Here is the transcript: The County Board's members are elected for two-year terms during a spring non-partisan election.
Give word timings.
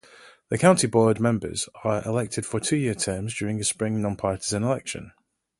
The 0.49 0.57
County 0.57 0.87
Board's 0.87 1.19
members 1.19 1.69
are 1.83 2.03
elected 2.07 2.43
for 2.43 2.59
two-year 2.59 2.95
terms 2.95 3.35
during 3.37 3.59
a 3.59 3.63
spring 3.63 4.01
non-partisan 4.01 4.63
election. 4.63 5.11